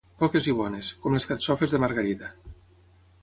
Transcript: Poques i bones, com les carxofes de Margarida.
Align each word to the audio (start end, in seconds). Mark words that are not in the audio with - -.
Poques 0.19 0.47
i 0.51 0.55
bones, 0.59 0.89
com 1.03 1.17
les 1.17 1.27
carxofes 1.33 1.75
de 1.75 1.79
Margarida. 1.85 2.31